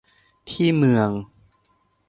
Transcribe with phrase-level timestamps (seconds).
[0.49, 1.09] ที่เมือง